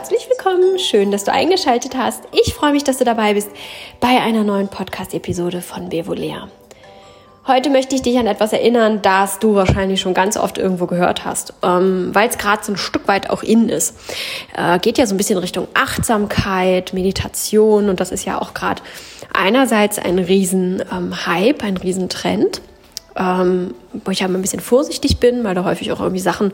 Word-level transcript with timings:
herzlich 0.00 0.30
willkommen. 0.30 0.78
Schön, 0.78 1.10
dass 1.10 1.24
du 1.24 1.32
eingeschaltet 1.32 1.94
hast. 1.94 2.22
Ich 2.32 2.54
freue 2.54 2.72
mich, 2.72 2.84
dass 2.84 2.96
du 2.96 3.04
dabei 3.04 3.34
bist 3.34 3.50
bei 4.00 4.18
einer 4.22 4.44
neuen 4.44 4.68
Podcast-Episode 4.68 5.60
von 5.60 5.90
Bevolea. 5.90 6.48
Heute 7.46 7.68
möchte 7.68 7.94
ich 7.96 8.00
dich 8.00 8.16
an 8.16 8.26
etwas 8.26 8.54
erinnern, 8.54 9.02
das 9.02 9.40
du 9.40 9.54
wahrscheinlich 9.54 10.00
schon 10.00 10.14
ganz 10.14 10.38
oft 10.38 10.56
irgendwo 10.56 10.86
gehört 10.86 11.26
hast, 11.26 11.52
ähm, 11.62 12.14
weil 12.14 12.30
es 12.30 12.38
gerade 12.38 12.64
so 12.64 12.72
ein 12.72 12.78
Stück 12.78 13.08
weit 13.08 13.28
auch 13.28 13.42
innen 13.42 13.68
ist. 13.68 13.94
Äh, 14.56 14.78
geht 14.78 14.96
ja 14.96 15.04
so 15.04 15.14
ein 15.14 15.18
bisschen 15.18 15.36
Richtung 15.36 15.68
Achtsamkeit, 15.74 16.94
Meditation 16.94 17.90
und 17.90 18.00
das 18.00 18.10
ist 18.10 18.24
ja 18.24 18.40
auch 18.40 18.54
gerade 18.54 18.80
einerseits 19.34 19.98
ein 19.98 20.18
riesen 20.18 20.82
ähm, 20.90 21.12
ein 21.26 21.76
riesen 21.76 22.08
Trend 22.08 22.62
ähm, 23.16 23.74
wo 23.92 24.10
ich 24.10 24.20
ja 24.20 24.26
immer 24.26 24.38
ein 24.38 24.42
bisschen 24.42 24.60
vorsichtig 24.60 25.18
bin, 25.18 25.42
weil 25.44 25.54
da 25.54 25.64
häufig 25.64 25.90
auch 25.92 26.00
irgendwie 26.00 26.20
Sachen 26.20 26.52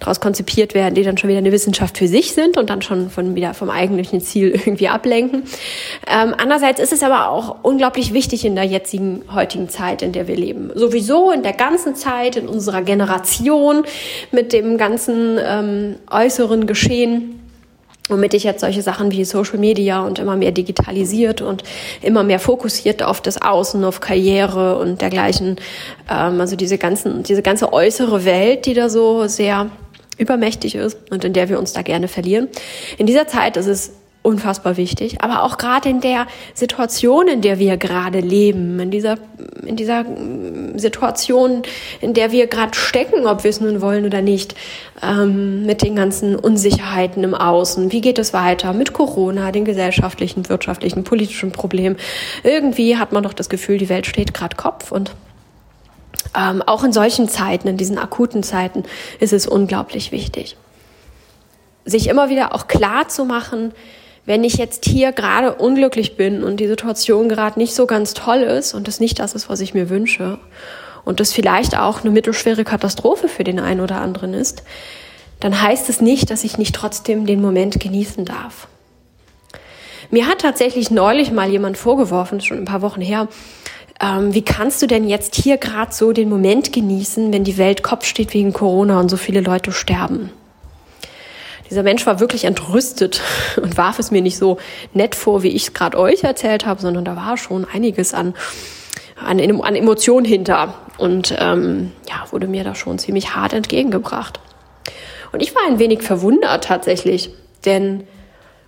daraus 0.00 0.20
konzipiert 0.20 0.74
werden, 0.74 0.94
die 0.94 1.02
dann 1.02 1.18
schon 1.18 1.28
wieder 1.28 1.38
eine 1.38 1.52
Wissenschaft 1.52 1.98
für 1.98 2.08
sich 2.08 2.32
sind 2.32 2.56
und 2.56 2.70
dann 2.70 2.82
schon 2.82 3.10
von 3.10 3.34
wieder 3.34 3.54
vom 3.54 3.70
eigentlichen 3.70 4.20
Ziel 4.20 4.48
irgendwie 4.54 4.88
ablenken. 4.88 5.42
Ähm, 6.06 6.34
andererseits 6.36 6.80
ist 6.80 6.92
es 6.92 7.02
aber 7.02 7.28
auch 7.28 7.56
unglaublich 7.62 8.12
wichtig 8.12 8.44
in 8.44 8.54
der 8.54 8.64
jetzigen 8.64 9.22
heutigen 9.32 9.68
Zeit, 9.68 10.02
in 10.02 10.12
der 10.12 10.28
wir 10.28 10.36
leben. 10.36 10.70
Sowieso 10.74 11.30
in 11.30 11.42
der 11.42 11.52
ganzen 11.52 11.94
Zeit, 11.94 12.36
in 12.36 12.48
unserer 12.48 12.82
Generation, 12.82 13.84
mit 14.32 14.52
dem 14.52 14.78
ganzen 14.78 15.38
ähm, 15.42 15.96
äußeren 16.10 16.66
Geschehen 16.66 17.37
womit 18.08 18.34
ich 18.34 18.44
jetzt 18.44 18.60
solche 18.60 18.82
Sachen 18.82 19.10
wie 19.10 19.24
Social 19.24 19.58
Media 19.58 20.04
und 20.04 20.18
immer 20.18 20.36
mehr 20.36 20.52
digitalisiert 20.52 21.40
und 21.40 21.62
immer 22.02 22.24
mehr 22.24 22.38
fokussiert 22.38 23.02
auf 23.02 23.20
das 23.20 23.40
Außen, 23.40 23.84
auf 23.84 24.00
Karriere 24.00 24.78
und 24.78 25.00
dergleichen, 25.00 25.56
ähm, 26.10 26.40
also 26.40 26.56
diese 26.56 26.78
ganzen, 26.78 27.22
diese 27.22 27.42
ganze 27.42 27.72
äußere 27.72 28.24
Welt, 28.24 28.66
die 28.66 28.74
da 28.74 28.88
so 28.88 29.26
sehr 29.26 29.70
übermächtig 30.16 30.74
ist 30.74 30.98
und 31.10 31.24
in 31.24 31.32
der 31.32 31.48
wir 31.48 31.58
uns 31.58 31.72
da 31.72 31.82
gerne 31.82 32.08
verlieren. 32.08 32.48
In 32.96 33.06
dieser 33.06 33.28
Zeit 33.28 33.56
ist 33.56 33.66
es 33.66 33.92
unfassbar 34.28 34.76
wichtig. 34.76 35.22
Aber 35.22 35.42
auch 35.42 35.56
gerade 35.56 35.88
in 35.88 36.00
der 36.00 36.26
Situation, 36.54 37.28
in 37.28 37.40
der 37.40 37.58
wir 37.58 37.78
gerade 37.78 38.20
leben, 38.20 38.78
in 38.78 38.90
dieser, 38.90 39.16
in 39.64 39.76
dieser 39.76 40.04
Situation, 40.76 41.62
in 42.00 42.14
der 42.14 42.30
wir 42.30 42.46
gerade 42.46 42.74
stecken, 42.74 43.26
ob 43.26 43.42
wir 43.42 43.50
es 43.50 43.60
nun 43.60 43.80
wollen 43.80 44.04
oder 44.04 44.20
nicht, 44.20 44.54
ähm, 45.02 45.64
mit 45.64 45.82
den 45.82 45.96
ganzen 45.96 46.36
Unsicherheiten 46.36 47.24
im 47.24 47.34
Außen. 47.34 47.90
Wie 47.90 48.02
geht 48.02 48.18
es 48.18 48.32
weiter 48.34 48.74
mit 48.74 48.92
Corona, 48.92 49.50
den 49.50 49.64
gesellschaftlichen, 49.64 50.48
wirtschaftlichen, 50.48 51.04
politischen 51.04 51.50
Problemen? 51.50 51.96
Irgendwie 52.44 52.98
hat 52.98 53.12
man 53.12 53.22
doch 53.22 53.32
das 53.32 53.48
Gefühl, 53.48 53.78
die 53.78 53.88
Welt 53.88 54.06
steht 54.06 54.34
gerade 54.34 54.56
Kopf 54.56 54.92
und 54.92 55.12
ähm, 56.36 56.62
auch 56.62 56.84
in 56.84 56.92
solchen 56.92 57.28
Zeiten, 57.28 57.68
in 57.68 57.78
diesen 57.78 57.98
akuten 57.98 58.42
Zeiten, 58.42 58.84
ist 59.18 59.32
es 59.32 59.46
unglaublich 59.46 60.12
wichtig, 60.12 60.56
sich 61.84 62.08
immer 62.08 62.28
wieder 62.28 62.54
auch 62.54 62.66
klar 62.66 63.08
zu 63.08 63.24
machen, 63.24 63.72
wenn 64.28 64.44
ich 64.44 64.58
jetzt 64.58 64.84
hier 64.84 65.12
gerade 65.12 65.54
unglücklich 65.54 66.18
bin 66.18 66.44
und 66.44 66.60
die 66.60 66.68
Situation 66.68 67.30
gerade 67.30 67.58
nicht 67.58 67.74
so 67.74 67.86
ganz 67.86 68.12
toll 68.12 68.40
ist 68.42 68.74
und 68.74 68.86
es 68.86 69.00
nicht 69.00 69.20
das 69.20 69.34
ist, 69.34 69.48
was 69.48 69.62
ich 69.62 69.72
mir 69.72 69.88
wünsche 69.88 70.38
und 71.06 71.18
das 71.18 71.32
vielleicht 71.32 71.78
auch 71.78 72.02
eine 72.02 72.10
mittelschwere 72.10 72.62
Katastrophe 72.64 73.28
für 73.28 73.42
den 73.42 73.58
einen 73.58 73.80
oder 73.80 74.02
anderen 74.02 74.34
ist, 74.34 74.64
dann 75.40 75.62
heißt 75.62 75.88
es 75.88 76.02
nicht, 76.02 76.30
dass 76.30 76.44
ich 76.44 76.58
nicht 76.58 76.74
trotzdem 76.74 77.24
den 77.24 77.40
Moment 77.40 77.80
genießen 77.80 78.26
darf. 78.26 78.68
Mir 80.10 80.26
hat 80.26 80.42
tatsächlich 80.42 80.90
neulich 80.90 81.32
mal 81.32 81.48
jemand 81.48 81.78
vorgeworfen, 81.78 82.42
schon 82.42 82.58
ein 82.58 82.66
paar 82.66 82.82
Wochen 82.82 83.00
her, 83.00 83.28
ähm, 83.98 84.34
wie 84.34 84.42
kannst 84.42 84.82
du 84.82 84.86
denn 84.86 85.08
jetzt 85.08 85.36
hier 85.36 85.56
gerade 85.56 85.94
so 85.94 86.12
den 86.12 86.28
Moment 86.28 86.74
genießen, 86.74 87.32
wenn 87.32 87.44
die 87.44 87.56
Welt 87.56 87.82
Kopf 87.82 88.04
steht 88.04 88.34
wegen 88.34 88.52
Corona 88.52 89.00
und 89.00 89.08
so 89.08 89.16
viele 89.16 89.40
Leute 89.40 89.72
sterben? 89.72 90.28
Dieser 91.70 91.82
Mensch 91.82 92.06
war 92.06 92.20
wirklich 92.20 92.44
entrüstet 92.44 93.20
und 93.56 93.76
warf 93.76 93.98
es 93.98 94.10
mir 94.10 94.22
nicht 94.22 94.38
so 94.38 94.58
nett 94.94 95.14
vor, 95.14 95.42
wie 95.42 95.48
ich 95.48 95.64
es 95.64 95.74
gerade 95.74 95.98
euch 95.98 96.24
erzählt 96.24 96.66
habe, 96.66 96.80
sondern 96.80 97.04
da 97.04 97.16
war 97.16 97.36
schon 97.36 97.66
einiges 97.72 98.14
an, 98.14 98.34
an, 99.16 99.40
an 99.40 99.74
Emotionen 99.74 100.24
hinter 100.24 100.74
und 100.98 101.34
ähm, 101.38 101.92
ja, 102.08 102.30
wurde 102.30 102.46
mir 102.46 102.64
da 102.64 102.74
schon 102.74 102.98
ziemlich 102.98 103.34
hart 103.34 103.52
entgegengebracht. 103.52 104.40
Und 105.32 105.42
ich 105.42 105.54
war 105.54 105.62
ein 105.66 105.78
wenig 105.78 106.02
verwundert 106.02 106.64
tatsächlich, 106.64 107.30
denn 107.64 108.04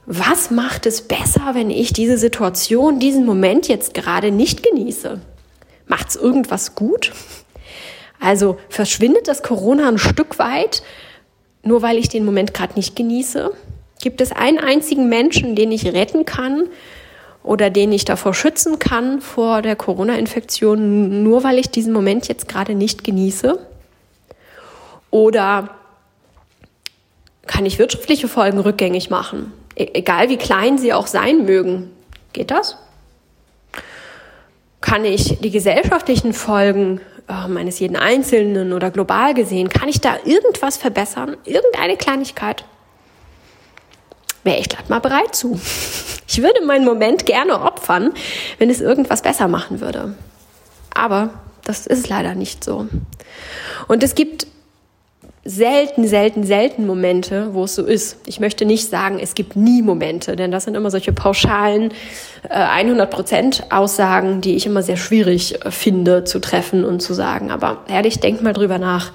was 0.07 0.51
macht 0.51 0.87
es 0.87 1.03
besser, 1.03 1.51
wenn 1.55 1.71
ich 1.71 1.93
diese 1.93 2.19
Situation, 2.19 2.99
diesen 2.99 3.25
Moment 3.25 3.69
jetzt 3.69 3.95
gerade 3.95 4.31
nicht 4.31 4.63
genieße? 4.63 5.21
Macht 5.87 6.09
es 6.09 6.17
irgendwas 6.17 6.75
gut? 6.75 7.13
Also 8.19 8.59
verschwindet 8.69 9.29
das 9.29 9.43
Corona 9.43 9.89
ein 9.89 9.99
Stück 9.99 10.39
weit 10.39 10.83
nur 11.63 11.83
weil 11.83 11.99
ich 11.99 12.09
den 12.09 12.25
Moment 12.25 12.55
gerade 12.55 12.75
nicht 12.75 12.97
genieße? 12.97 13.53
Gibt 14.01 14.21
es 14.21 14.33
einen 14.33 14.59
einzigen 14.59 15.09
Menschen, 15.09 15.55
den 15.55 15.73
ich 15.73 15.85
retten 15.87 16.25
kann 16.25 16.69
oder 17.43 17.71
den 17.71 17.93
ich 17.93 18.05
davor 18.05 18.35
schützen 18.35 18.79
kann 18.79 19.21
vor 19.21 19.63
der 19.63 19.77
Corona-Infektion, 19.77 21.23
nur 21.23 21.45
weil 21.45 21.59
ich 21.59 21.71
diesen 21.71 21.93
Moment 21.93 22.29
jetzt 22.29 22.49
gerade 22.49 22.75
nicht 22.75 23.05
genieße? 23.05 23.59
Oder 25.11 25.71
kann 27.47 27.67
ich 27.67 27.79
wirtschaftliche 27.79 28.29
Folgen 28.29 28.59
rückgängig 28.59 29.11
machen? 29.11 29.53
E 29.75 29.89
egal 29.95 30.29
wie 30.29 30.37
klein 30.37 30.79
sie 30.79 30.93
auch 30.93 31.07
sein 31.07 31.45
mögen. 31.45 31.91
Geht 32.33 32.51
das? 32.51 32.77
Kann 34.81 35.05
ich 35.05 35.41
die 35.41 35.51
gesellschaftlichen 35.51 36.33
Folgen 36.33 37.01
äh, 37.31 37.49
meines 37.49 37.79
jeden 37.79 37.97
Einzelnen 37.97 38.73
oder 38.73 38.91
global 38.91 39.35
gesehen, 39.35 39.69
kann 39.69 39.89
ich 39.89 40.01
da 40.01 40.17
irgendwas 40.25 40.77
verbessern? 40.77 41.37
Irgendeine 41.45 41.97
Kleinigkeit? 41.97 42.65
Wäre 44.43 44.59
ich 44.59 44.69
glatt 44.69 44.91
mal 44.91 45.01
bereit 45.01 45.35
zu. 45.35 45.59
Ich 46.33 46.41
würde 46.43 46.65
meinen 46.65 46.85
Moment 46.85 47.27
gerne 47.27 47.61
opfern, 47.61 48.13
wenn 48.59 48.71
es 48.71 48.81
irgendwas 48.81 49.21
besser 49.21 49.49
machen 49.49 49.81
würde. 49.81 50.15
Aber 50.95 51.31
das 51.65 51.89
ist 51.89 52.09
leider 52.09 52.37
nicht 52.37 52.63
so. 52.63 52.87
Und 53.89 54.05
es 54.05 54.15
gibt 54.15 54.47
selten, 55.45 56.07
selten, 56.07 56.45
selten 56.45 56.87
Momente, 56.87 57.55
wo 57.55 57.65
es 57.65 57.75
so 57.75 57.85
ist. 57.85 58.19
Ich 58.27 58.41
möchte 58.41 58.67
nicht 58.67 58.89
sagen, 58.91 59.19
es 59.21 59.35
gibt 59.35 59.57
nie 59.57 59.81
Momente, 59.83 60.37
denn 60.37 60.51
das 60.51 60.65
sind 60.65 60.75
immer 60.75 60.91
solche 60.91 61.13
pauschalen 61.13 61.93
äh, 62.49 62.55
100% 62.55 63.71
Aussagen, 63.71 64.43
die 64.43 64.55
ich 64.55 64.67
immer 64.67 64.83
sehr 64.83 64.99
schwierig 64.99 65.65
äh, 65.65 65.71
finde 65.71 66.25
zu 66.25 66.41
treffen 66.41 66.85
und 66.85 67.01
zu 67.01 67.15
sagen. 67.15 67.51
Aber 67.51 67.85
ehrlich, 67.89 68.21
denk 68.21 68.43
mal 68.43 68.53
drüber 68.53 68.79
nach. 68.79 69.13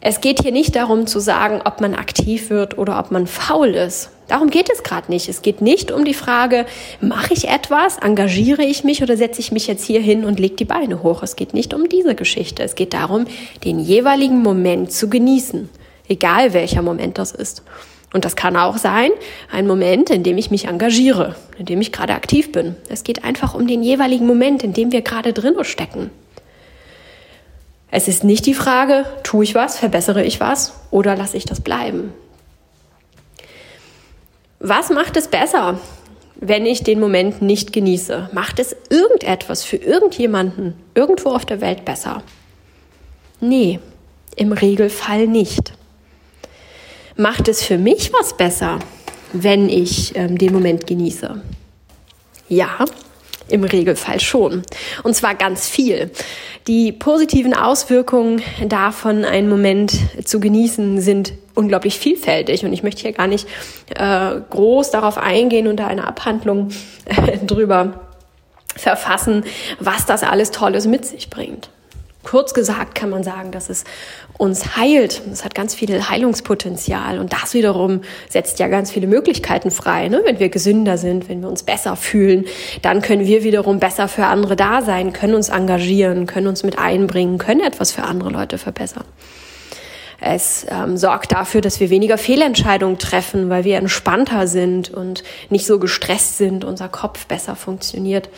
Es 0.00 0.20
geht 0.20 0.42
hier 0.42 0.52
nicht 0.52 0.76
darum 0.76 1.06
zu 1.06 1.18
sagen, 1.18 1.60
ob 1.64 1.80
man 1.80 1.94
aktiv 1.94 2.50
wird 2.50 2.78
oder 2.78 2.98
ob 2.98 3.10
man 3.10 3.26
faul 3.26 3.68
ist. 3.68 4.10
Darum 4.28 4.50
geht 4.50 4.70
es 4.70 4.82
gerade 4.82 5.10
nicht. 5.10 5.28
Es 5.28 5.42
geht 5.42 5.60
nicht 5.60 5.90
um 5.90 6.04
die 6.04 6.14
Frage, 6.14 6.66
mache 7.00 7.32
ich 7.32 7.48
etwas, 7.48 7.98
engagiere 7.98 8.62
ich 8.62 8.84
mich 8.84 9.02
oder 9.02 9.16
setze 9.16 9.40
ich 9.40 9.50
mich 9.52 9.66
jetzt 9.66 9.84
hier 9.84 10.00
hin 10.00 10.24
und 10.24 10.38
lege 10.38 10.54
die 10.54 10.66
Beine 10.66 11.02
hoch. 11.02 11.22
Es 11.22 11.34
geht 11.34 11.54
nicht 11.54 11.74
um 11.74 11.88
diese 11.88 12.14
Geschichte. 12.14 12.62
Es 12.62 12.74
geht 12.74 12.94
darum, 12.94 13.24
den 13.64 13.80
jeweiligen 13.80 14.42
Moment 14.42 14.92
zu 14.92 15.08
genießen, 15.08 15.68
egal 16.08 16.52
welcher 16.52 16.82
Moment 16.82 17.18
das 17.18 17.32
ist. 17.32 17.62
Und 18.12 18.24
das 18.24 18.36
kann 18.36 18.56
auch 18.56 18.78
sein, 18.78 19.10
ein 19.50 19.66
Moment, 19.66 20.10
in 20.10 20.22
dem 20.22 20.38
ich 20.38 20.50
mich 20.50 20.66
engagiere, 20.66 21.34
in 21.58 21.66
dem 21.66 21.80
ich 21.80 21.92
gerade 21.92 22.14
aktiv 22.14 22.52
bin. 22.52 22.76
Es 22.88 23.04
geht 23.04 23.24
einfach 23.24 23.54
um 23.54 23.66
den 23.66 23.82
jeweiligen 23.82 24.26
Moment, 24.26 24.62
in 24.62 24.72
dem 24.72 24.92
wir 24.92 25.02
gerade 25.02 25.32
drin 25.32 25.54
stecken. 25.62 26.10
Es 27.90 28.08
ist 28.08 28.22
nicht 28.22 28.44
die 28.46 28.54
Frage, 28.54 29.06
tue 29.22 29.44
ich 29.44 29.54
was, 29.54 29.78
verbessere 29.78 30.24
ich 30.24 30.40
was 30.40 30.74
oder 30.90 31.16
lasse 31.16 31.36
ich 31.36 31.46
das 31.46 31.60
bleiben. 31.60 32.12
Was 34.60 34.90
macht 34.90 35.16
es 35.16 35.28
besser, 35.28 35.78
wenn 36.36 36.66
ich 36.66 36.82
den 36.82 37.00
Moment 37.00 37.40
nicht 37.40 37.72
genieße? 37.72 38.30
Macht 38.32 38.58
es 38.58 38.76
irgendetwas 38.90 39.64
für 39.64 39.76
irgendjemanden 39.76 40.74
irgendwo 40.94 41.30
auf 41.30 41.46
der 41.46 41.60
Welt 41.60 41.84
besser? 41.84 42.22
Nee, 43.40 43.78
im 44.36 44.52
Regelfall 44.52 45.26
nicht. 45.26 45.72
Macht 47.16 47.48
es 47.48 47.62
für 47.62 47.78
mich 47.78 48.12
was 48.12 48.36
besser, 48.36 48.78
wenn 49.32 49.68
ich 49.68 50.14
ähm, 50.16 50.38
den 50.38 50.52
Moment 50.52 50.86
genieße? 50.86 51.40
Ja, 52.48 52.84
im 53.50 53.64
Regelfall 53.64 54.20
schon. 54.20 54.62
Und 55.02 55.14
zwar 55.14 55.34
ganz 55.34 55.68
viel. 55.68 56.10
Die 56.66 56.92
positiven 56.92 57.54
Auswirkungen 57.54 58.42
davon, 58.66 59.24
einen 59.24 59.48
Moment 59.48 59.96
zu 60.24 60.40
genießen, 60.40 61.00
sind 61.00 61.32
unglaublich 61.54 61.98
vielfältig. 61.98 62.64
Und 62.64 62.72
ich 62.72 62.82
möchte 62.82 63.02
hier 63.02 63.12
gar 63.12 63.26
nicht 63.26 63.46
äh, 63.94 64.40
groß 64.50 64.90
darauf 64.90 65.18
eingehen 65.18 65.66
und 65.66 65.76
da 65.76 65.86
eine 65.86 66.06
Abhandlung 66.06 66.68
äh, 67.04 67.38
drüber 67.46 68.00
verfassen, 68.76 69.44
was 69.80 70.06
das 70.06 70.22
alles 70.22 70.50
Tolles 70.50 70.86
mit 70.86 71.04
sich 71.04 71.30
bringt. 71.30 71.70
Kurz 72.28 72.52
gesagt 72.52 72.94
kann 72.94 73.08
man 73.08 73.24
sagen, 73.24 73.52
dass 73.52 73.70
es 73.70 73.84
uns 74.36 74.76
heilt. 74.76 75.22
Es 75.32 75.46
hat 75.46 75.54
ganz 75.54 75.74
viel 75.74 76.10
Heilungspotenzial 76.10 77.20
und 77.20 77.32
das 77.32 77.54
wiederum 77.54 78.02
setzt 78.28 78.58
ja 78.58 78.68
ganz 78.68 78.90
viele 78.90 79.06
Möglichkeiten 79.06 79.70
frei. 79.70 80.08
Ne? 80.08 80.20
Wenn 80.26 80.38
wir 80.38 80.50
gesünder 80.50 80.98
sind, 80.98 81.30
wenn 81.30 81.40
wir 81.40 81.48
uns 81.48 81.62
besser 81.62 81.96
fühlen, 81.96 82.44
dann 82.82 83.00
können 83.00 83.24
wir 83.24 83.44
wiederum 83.44 83.78
besser 83.78 84.08
für 84.08 84.26
andere 84.26 84.56
da 84.56 84.82
sein, 84.82 85.14
können 85.14 85.34
uns 85.34 85.48
engagieren, 85.48 86.26
können 86.26 86.48
uns 86.48 86.64
mit 86.64 86.78
einbringen, 86.78 87.38
können 87.38 87.60
etwas 87.60 87.92
für 87.92 88.02
andere 88.02 88.28
Leute 88.28 88.58
verbessern. 88.58 89.04
Es 90.20 90.66
ähm, 90.68 90.98
sorgt 90.98 91.32
dafür, 91.32 91.62
dass 91.62 91.80
wir 91.80 91.88
weniger 91.88 92.18
Fehlentscheidungen 92.18 92.98
treffen, 92.98 93.48
weil 93.48 93.64
wir 93.64 93.78
entspannter 93.78 94.46
sind 94.48 94.90
und 94.90 95.22
nicht 95.48 95.64
so 95.64 95.78
gestresst 95.78 96.36
sind, 96.36 96.62
unser 96.62 96.90
Kopf 96.90 97.24
besser 97.24 97.56
funktioniert. 97.56 98.28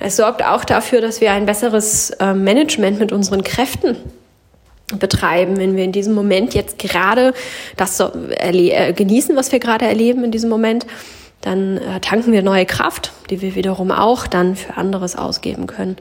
Es 0.00 0.16
sorgt 0.16 0.42
auch 0.42 0.64
dafür, 0.64 1.00
dass 1.00 1.20
wir 1.20 1.32
ein 1.32 1.46
besseres 1.46 2.10
äh, 2.10 2.32
Management 2.32 2.98
mit 2.98 3.12
unseren 3.12 3.44
Kräften 3.44 3.96
betreiben, 4.98 5.58
wenn 5.58 5.76
wir 5.76 5.84
in 5.84 5.92
diesem 5.92 6.14
Moment 6.14 6.54
jetzt 6.54 6.78
gerade 6.78 7.32
das 7.76 8.00
äh, 8.00 8.92
genießen, 8.92 9.36
was 9.36 9.52
wir 9.52 9.60
gerade 9.60 9.84
erleben 9.84 10.24
in 10.24 10.32
diesem 10.32 10.50
Moment, 10.50 10.86
dann 11.42 11.76
äh, 11.76 12.00
tanken 12.00 12.32
wir 12.32 12.42
neue 12.42 12.66
Kraft, 12.66 13.12
die 13.30 13.40
wir 13.40 13.54
wiederum 13.54 13.90
auch 13.90 14.26
dann 14.26 14.56
für 14.56 14.76
anderes 14.76 15.16
ausgeben 15.16 15.66
können 15.66 15.96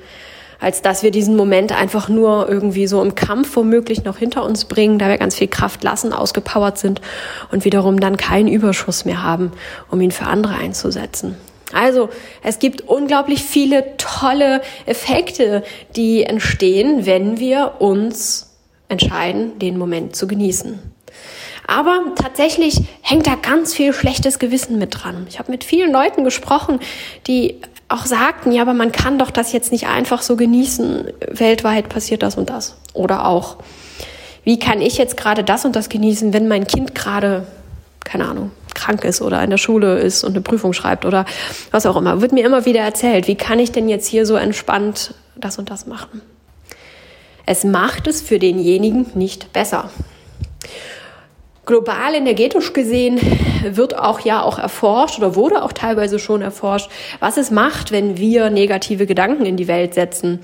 als 0.60 0.82
dass 0.82 1.04
wir 1.04 1.12
diesen 1.12 1.36
Moment 1.36 1.72
einfach 1.72 2.10
nur 2.10 2.50
irgendwie 2.50 2.88
so 2.88 3.02
im 3.02 3.16
Kampf 3.16 3.56
womöglich 3.56 4.04
noch 4.04 4.18
hinter 4.18 4.44
uns 4.44 4.66
bringen, 4.66 5.00
da 5.00 5.08
wir 5.08 5.18
ganz 5.18 5.36
viel 5.36 5.48
Kraft 5.48 5.84
lassen, 5.84 6.14
ausgepowert 6.14 6.78
sind 6.78 7.02
und 7.52 7.66
wiederum 7.66 8.00
dann 8.00 8.18
keinen 8.18 8.50
Überschuss 8.50 9.06
mehr 9.06 9.24
haben, 9.24 9.52
um 9.90 10.02
ihn 10.02 10.12
für 10.12 10.26
andere 10.26 10.56
einzusetzen. 10.56 11.38
Also 11.74 12.10
es 12.44 12.60
gibt 12.60 12.82
unglaublich 12.82 13.44
viele 13.44 13.98
tolle 13.98 14.62
Effekte, 14.86 15.64
die 15.96 16.24
entstehen, 16.24 17.06
wenn 17.06 17.40
wir 17.40 17.76
uns 17.80 18.58
entscheiden, 18.88 19.60
den 19.60 19.78
Moment 19.78 20.16
zu 20.16 20.28
genießen. 20.28 20.80
Aber 21.68 22.02
tatsächlich 22.16 22.82
hängt 23.02 23.28
da 23.28 23.36
ganz 23.36 23.76
viel 23.76 23.94
schlechtes 23.94 24.40
Gewissen 24.40 24.80
mit 24.80 25.04
dran. 25.04 25.28
Ich 25.30 25.38
habe 25.38 25.52
mit 25.52 25.64
vielen 25.64 25.92
Leuten 25.92 26.24
gesprochen, 26.24 26.80
die 27.28 27.62
auch 27.90 28.08
sagten, 28.08 28.52
ja, 28.52 28.64
aber 28.64 28.74
man 28.74 28.92
kann 28.92 29.20
doch 29.20 29.30
das 29.30 29.52
jetzt 29.52 29.72
nicht 29.72 29.88
einfach 29.88 30.24
so 30.24 30.36
genießen. 30.36 31.12
Weltweit 31.28 31.90
passiert 31.90 32.24
das 32.24 32.38
und 32.38 32.50
das. 32.50 32.76
Oder 32.94 33.28
auch, 33.28 33.58
wie 34.44 34.58
kann 34.58 34.82
ich 34.82 34.98
jetzt 34.98 35.18
gerade 35.18 35.44
das 35.44 35.64
und 35.64 35.76
das 35.76 35.90
genießen, 35.90 36.34
wenn 36.34 36.48
mein 36.48 36.66
Kind 36.66 36.96
gerade, 36.96 37.46
keine 38.04 38.28
Ahnung, 38.28 38.52
krank 38.80 39.04
ist 39.04 39.22
oder 39.22 39.44
in 39.44 39.50
der 39.50 39.58
Schule 39.58 40.00
ist 40.00 40.24
und 40.24 40.32
eine 40.32 40.42
Prüfung 40.42 40.74
schreibt 40.74 41.06
oder 41.06 41.26
was 41.72 41.86
auch 41.86 41.98
immer. 41.98 42.22
Wird 42.22 42.32
mir 42.32 42.46
immer 42.46 42.66
wieder 42.66 42.82
erzählt, 42.82 43.28
wie 43.28 43.36
kann 43.36 43.60
ich 43.60 43.72
denn 43.72 43.90
jetzt 43.90 44.08
hier 44.08 44.26
so 44.26 44.36
entspannt 44.36 45.14
das 45.36 45.58
und 45.58 45.70
das 45.70 45.86
machen? 45.86 46.22
Es 47.46 47.64
macht 47.64 48.08
es 48.08 48.22
für 48.22 48.40
denjenigen 48.40 49.08
nicht 49.16 49.52
besser. 49.54 49.90
Global 51.70 52.16
energetisch 52.16 52.74
gesehen 52.74 53.20
wird 53.64 53.96
auch 53.96 54.22
ja 54.22 54.42
auch 54.42 54.58
erforscht 54.58 55.20
oder 55.20 55.36
wurde 55.36 55.62
auch 55.62 55.72
teilweise 55.72 56.18
schon 56.18 56.42
erforscht, 56.42 56.90
was 57.20 57.38
es 57.38 57.52
macht, 57.52 57.92
wenn 57.92 58.18
wir 58.18 58.50
negative 58.50 59.06
Gedanken 59.06 59.46
in 59.46 59.56
die 59.56 59.68
Welt 59.68 59.94
setzen. 59.94 60.40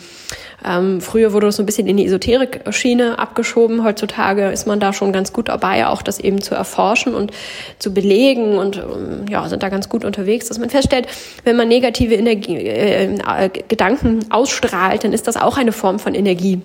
Ähm, 0.63 1.01
früher 1.01 1.33
wurde 1.33 1.47
das 1.47 1.55
so 1.55 1.63
ein 1.63 1.65
bisschen 1.65 1.87
in 1.87 1.97
die 1.97 2.05
Esoterik-Schiene 2.05 3.17
abgeschoben. 3.17 3.83
Heutzutage 3.83 4.51
ist 4.51 4.67
man 4.67 4.79
da 4.79 4.93
schon 4.93 5.11
ganz 5.11 5.33
gut 5.33 5.49
dabei, 5.49 5.87
auch 5.87 6.03
das 6.03 6.19
eben 6.19 6.43
zu 6.43 6.53
erforschen 6.53 7.15
und 7.15 7.31
zu 7.79 7.91
belegen 7.91 8.59
und 8.59 8.77
ähm, 8.77 9.25
ja, 9.27 9.49
sind 9.49 9.63
da 9.63 9.69
ganz 9.69 9.89
gut 9.89 10.05
unterwegs, 10.05 10.47
dass 10.47 10.59
man 10.59 10.69
feststellt, 10.69 11.07
wenn 11.43 11.55
man 11.55 11.67
negative 11.67 12.13
Energie, 12.13 12.57
äh, 12.57 13.05
äh, 13.15 13.49
Gedanken 13.67 14.25
ausstrahlt, 14.29 15.03
dann 15.03 15.11
ist 15.11 15.25
das 15.25 15.37
auch 15.37 15.57
eine 15.57 15.71
Form 15.71 15.97
von 15.97 16.13
Energie. 16.13 16.61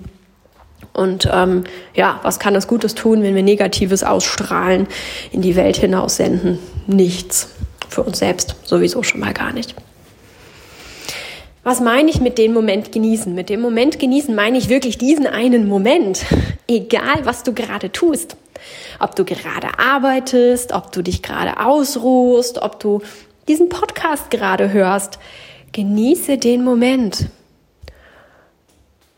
Und 0.93 1.29
ähm, 1.33 1.65
ja, 1.95 2.21
was 2.23 2.39
kann 2.39 2.55
das 2.55 2.67
Gutes 2.67 2.95
tun, 2.95 3.23
wenn 3.23 3.35
wir 3.35 3.43
Negatives 3.43 4.03
ausstrahlen, 4.03 4.89
in 5.31 5.41
die 5.41 5.57
Welt 5.57 5.77
hinaussenden? 5.77 6.59
Nichts. 6.87 7.51
Für 7.89 8.03
uns 8.03 8.19
selbst 8.19 8.57
sowieso 8.65 9.03
schon 9.03 9.21
mal 9.21 9.33
gar 9.33 9.53
nicht. 9.53 9.75
Was 11.63 11.81
meine 11.81 12.09
ich 12.09 12.21
mit 12.21 12.39
dem 12.39 12.55
Moment 12.55 12.91
genießen? 12.91 13.35
Mit 13.35 13.51
dem 13.51 13.61
Moment 13.61 13.99
genießen 13.99 14.35
meine 14.35 14.57
ich 14.57 14.69
wirklich 14.69 14.97
diesen 14.97 15.27
einen 15.27 15.69
Moment, 15.69 16.25
egal 16.69 17.25
was 17.25 17.43
du 17.43 17.53
gerade 17.53 17.93
tust. 17.93 18.37
Ob 18.99 19.15
du 19.15 19.25
gerade 19.25 19.79
arbeitest, 19.79 20.73
ob 20.73 20.91
du 20.93 21.03
dich 21.03 21.23
gerade 21.23 21.61
ausruhst, 21.61 22.63
ob 22.63 22.81
du 22.81 23.03
diesen 23.47 23.69
Podcast 23.69 24.31
gerade 24.31 24.73
hörst. 24.73 25.19
Genieße 25.73 26.39
den 26.39 26.65
Moment. 26.65 27.27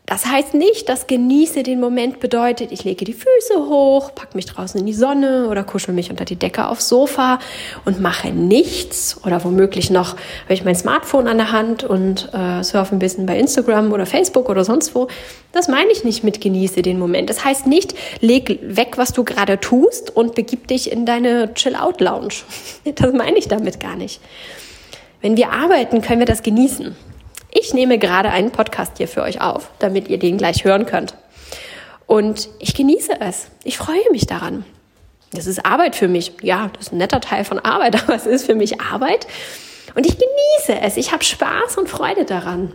Das 0.05 0.25
heißt 0.25 0.53
nicht, 0.53 0.89
dass 0.89 1.07
genieße 1.07 1.63
den 1.63 1.79
Moment 1.79 2.19
bedeutet, 2.19 2.73
ich 2.73 2.83
lege 2.83 3.05
die 3.05 3.13
Füße 3.13 3.55
hoch, 3.69 4.13
packe 4.13 4.35
mich 4.35 4.45
draußen 4.45 4.77
in 4.77 4.85
die 4.85 4.93
Sonne 4.93 5.47
oder 5.49 5.63
kuschel 5.63 5.93
mich 5.93 6.09
unter 6.09 6.25
die 6.25 6.35
Decke 6.35 6.67
aufs 6.67 6.89
Sofa 6.89 7.39
und 7.85 8.01
mache 8.01 8.31
nichts 8.31 9.21
oder 9.25 9.41
womöglich 9.45 9.89
noch 9.89 10.17
habe 10.43 10.53
ich 10.53 10.65
mein 10.65 10.75
Smartphone 10.75 11.29
an 11.29 11.37
der 11.37 11.53
Hand 11.53 11.85
und 11.85 12.29
äh, 12.33 12.63
surfe 12.63 12.93
ein 12.93 12.99
bisschen 12.99 13.25
bei 13.25 13.39
Instagram 13.39 13.93
oder 13.93 14.05
Facebook 14.05 14.49
oder 14.49 14.65
sonst 14.65 14.93
wo. 14.93 15.07
Das 15.53 15.69
meine 15.69 15.91
ich 15.91 16.03
nicht 16.03 16.21
mit 16.21 16.41
genieße 16.41 16.81
den 16.81 16.99
Moment. 16.99 17.29
Das 17.29 17.45
heißt 17.45 17.65
nicht, 17.65 17.95
leg 18.19 18.59
weg, 18.61 18.97
was 18.97 19.13
du 19.13 19.23
gerade 19.23 19.57
tust 19.61 20.13
und 20.13 20.35
begib 20.35 20.67
dich 20.67 20.91
in 20.91 21.05
deine 21.05 21.53
Chill-Out-Lounge. 21.53 22.33
Das 22.95 23.13
meine 23.13 23.37
ich 23.37 23.47
damit 23.47 23.79
gar 23.79 23.95
nicht. 23.95 24.19
Wenn 25.21 25.37
wir 25.37 25.51
arbeiten, 25.51 26.01
können 26.01 26.19
wir 26.19 26.25
das 26.25 26.43
genießen. 26.43 26.95
Ich 27.55 27.73
nehme 27.73 27.99
gerade 27.99 28.31
einen 28.31 28.49
Podcast 28.49 28.97
hier 28.97 29.07
für 29.07 29.21
euch 29.21 29.39
auf, 29.39 29.69
damit 29.77 30.07
ihr 30.07 30.17
den 30.17 30.37
gleich 30.37 30.65
hören 30.65 30.87
könnt. 30.87 31.15
Und 32.07 32.49
ich 32.59 32.73
genieße 32.73 33.21
es. 33.21 33.47
Ich 33.63 33.77
freue 33.77 34.09
mich 34.11 34.25
daran. 34.25 34.65
Das 35.33 35.45
ist 35.45 35.63
Arbeit 35.63 35.95
für 35.95 36.07
mich. 36.07 36.33
Ja, 36.41 36.71
das 36.73 36.87
ist 36.87 36.93
ein 36.93 36.97
netter 36.97 37.21
Teil 37.21 37.45
von 37.45 37.59
Arbeit, 37.59 38.01
aber 38.03 38.15
es 38.15 38.25
ist 38.25 38.45
für 38.45 38.55
mich 38.55 38.81
Arbeit. 38.81 39.27
Und 39.93 40.07
ich 40.07 40.17
genieße 40.17 40.81
es. 40.81 40.97
Ich 40.97 41.11
habe 41.11 41.23
Spaß 41.23 41.77
und 41.77 41.89
Freude 41.89 42.25
daran. 42.25 42.73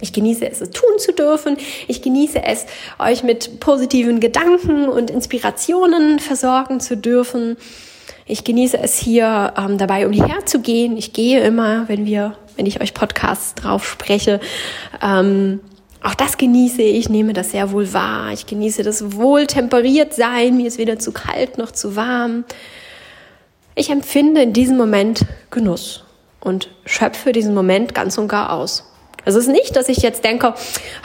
Ich 0.00 0.14
genieße 0.14 0.50
es, 0.50 0.62
es 0.62 0.70
tun 0.70 0.98
zu 0.98 1.12
dürfen. 1.12 1.58
Ich 1.86 2.00
genieße 2.00 2.42
es, 2.42 2.64
euch 2.98 3.22
mit 3.22 3.60
positiven 3.60 4.18
Gedanken 4.18 4.88
und 4.88 5.10
Inspirationen 5.10 6.20
versorgen 6.20 6.80
zu 6.80 6.96
dürfen. 6.96 7.58
Ich 8.24 8.44
genieße 8.44 8.78
es 8.78 8.96
hier 8.96 9.52
ähm, 9.58 9.76
dabei 9.76 10.06
umherzugehen. 10.06 10.96
Ich 10.96 11.12
gehe 11.12 11.40
immer, 11.40 11.88
wenn 11.88 12.06
wir 12.06 12.36
wenn 12.56 12.66
ich 12.66 12.80
euch 12.80 12.94
Podcasts 12.94 13.54
drauf 13.54 13.88
spreche. 13.88 14.40
Ähm, 15.02 15.60
auch 16.02 16.14
das 16.14 16.38
genieße 16.38 16.82
ich, 16.82 17.08
nehme 17.08 17.32
das 17.32 17.50
sehr 17.50 17.72
wohl 17.72 17.92
wahr. 17.92 18.32
Ich 18.32 18.46
genieße 18.46 18.82
das 18.82 19.16
wohl 19.16 19.46
sein. 20.14 20.56
Mir 20.56 20.66
ist 20.66 20.78
weder 20.78 20.98
zu 20.98 21.12
kalt 21.12 21.58
noch 21.58 21.72
zu 21.72 21.94
warm. 21.94 22.44
Ich 23.74 23.90
empfinde 23.90 24.42
in 24.42 24.52
diesem 24.52 24.76
Moment 24.76 25.26
Genuss 25.50 26.04
und 26.40 26.70
schöpfe 26.86 27.32
diesen 27.32 27.54
Moment 27.54 27.94
ganz 27.94 28.18
und 28.18 28.28
gar 28.28 28.52
aus. 28.52 28.84
Es 29.24 29.34
ist 29.34 29.48
nicht, 29.48 29.76
dass 29.76 29.88
ich 29.88 29.98
jetzt 29.98 30.24
denke, 30.24 30.54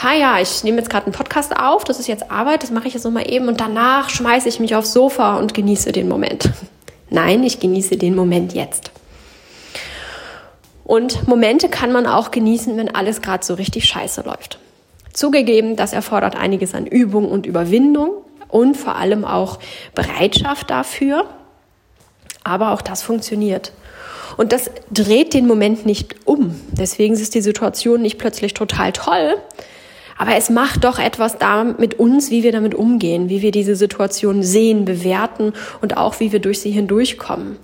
ha 0.01 0.13
ja, 0.13 0.39
ich 0.39 0.63
nehme 0.63 0.77
jetzt 0.77 0.89
gerade 0.89 1.05
einen 1.05 1.13
Podcast 1.13 1.55
auf, 1.58 1.84
das 1.84 2.00
ist 2.00 2.08
jetzt 2.08 2.31
Arbeit, 2.31 2.63
das 2.63 2.72
mache 2.72 2.88
ich 2.88 2.93
jetzt 2.93 3.03
nochmal 3.03 3.29
eben 3.29 3.50
und 3.50 3.60
danach 3.60 4.10
schmeiße 4.10 4.48
ich 4.48 4.60
mich 4.60 4.75
aufs 4.75 4.93
Sofa 4.93 5.36
und 5.36 5.53
genieße 5.53 5.91
den 5.91 6.08
Moment. 6.08 6.50
Nein, 7.10 7.43
ich 7.43 7.60
genieße 7.60 7.98
den 7.98 8.15
Moment 8.15 8.53
jetzt. 8.53 8.91
Und 10.86 11.27
Momente 11.27 11.68
kann 11.68 11.92
man 11.92 12.06
auch 12.06 12.32
genießen, 12.32 12.77
wenn 12.77 12.94
alles 12.94 13.22
gerade 13.22 13.44
so 13.44 13.56
richtig 13.56 13.86
scheiße 13.86 14.22
läuft. 14.22 14.60
Zugegeben, 15.12 15.75
das 15.75 15.94
erfordert 15.94 16.36
einiges 16.36 16.75
an 16.75 16.86
Übung 16.86 17.30
und 17.30 17.46
Überwindung 17.48 18.12
und 18.50 18.77
vor 18.77 18.96
allem 18.96 19.25
auch 19.25 19.60
Bereitschaft 19.96 20.70
dafür. 20.70 21.25
Aber 22.44 22.72
auch 22.72 22.82
das 22.82 23.01
funktioniert. 23.01 23.72
Und 24.38 24.51
das 24.51 24.70
dreht 24.92 25.34
den 25.34 25.48
Moment 25.48 25.86
nicht 25.88 26.15
um. 26.25 26.60
Deswegen 26.72 27.15
ist 27.15 27.34
die 27.34 27.42
Situation 27.42 28.01
nicht 28.01 28.20
plötzlich 28.20 28.54
total 28.54 28.92
toll. 28.92 29.36
Aber 30.18 30.36
es 30.36 30.50
macht 30.50 30.84
doch 30.84 31.00
etwas 31.00 31.39
da 31.39 31.63
mit 31.63 32.00
uns, 32.00 32.30
wie 32.30 32.44
wir 32.44 32.51
damit 32.51 32.75
umgehen, 32.75 33.27
wie 33.27 33.42
wir 33.42 33.51
diese 33.51 33.75
Situation 33.75 34.44
sehen, 34.44 34.86
bewerten 34.86 35.54
und 35.82 35.98
auch 35.98 36.20
wie 36.20 36.32
wir 36.32 36.39
durch 36.39 36.62
sie 36.62 36.72
hindurchkommen. 36.72 37.58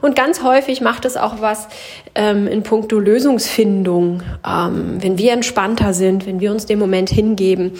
Und 0.00 0.16
ganz 0.16 0.42
häufig 0.42 0.80
macht 0.80 1.04
es 1.04 1.16
auch 1.16 1.40
was 1.40 1.68
ähm, 2.14 2.46
in 2.46 2.62
puncto 2.62 2.98
Lösungsfindung, 2.98 4.22
ähm, 4.46 4.98
wenn 5.00 5.18
wir 5.18 5.32
entspannter 5.32 5.94
sind, 5.94 6.26
wenn 6.26 6.40
wir 6.40 6.50
uns 6.50 6.66
dem 6.66 6.78
Moment 6.78 7.10
hingeben 7.10 7.72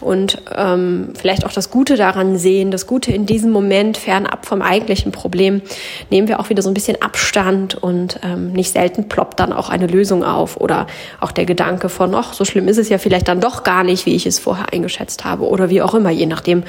und 0.00 0.42
ähm, 0.54 1.12
vielleicht 1.18 1.44
auch 1.46 1.52
das 1.52 1.70
Gute 1.70 1.96
daran 1.96 2.38
sehen, 2.38 2.70
das 2.70 2.86
Gute 2.86 3.12
in 3.12 3.26
diesem 3.26 3.50
Moment 3.50 3.96
fernab 3.96 4.46
vom 4.46 4.62
eigentlichen 4.62 5.12
Problem, 5.12 5.62
nehmen 6.10 6.28
wir 6.28 6.40
auch 6.40 6.50
wieder 6.50 6.62
so 6.62 6.70
ein 6.70 6.74
bisschen 6.74 7.00
Abstand 7.02 7.74
und 7.74 8.20
ähm, 8.22 8.52
nicht 8.52 8.72
selten 8.72 9.08
ploppt 9.08 9.40
dann 9.40 9.52
auch 9.52 9.70
eine 9.70 9.86
Lösung 9.86 10.24
auf 10.24 10.56
oder 10.58 10.86
auch 11.20 11.32
der 11.32 11.46
Gedanke 11.46 11.88
von, 11.88 12.14
ach, 12.14 12.32
so 12.32 12.44
schlimm 12.44 12.68
ist 12.68 12.78
es 12.78 12.88
ja 12.88 12.98
vielleicht 12.98 13.28
dann 13.28 13.40
doch 13.40 13.64
gar 13.64 13.84
nicht, 13.84 14.06
wie 14.06 14.14
ich 14.14 14.26
es 14.26 14.38
vorher 14.38 14.72
eingeschätzt 14.72 15.24
habe 15.24 15.46
oder 15.46 15.70
wie 15.70 15.82
auch 15.82 15.94
immer, 15.94 16.10
je 16.10 16.26
nachdem, 16.26 16.64